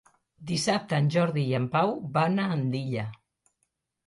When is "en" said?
1.01-1.09, 1.59-1.67